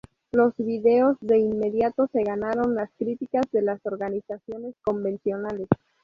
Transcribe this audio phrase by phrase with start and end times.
[0.31, 5.67] Los videos de inmediato se ganaron las críticas de las organizaciones convencionales.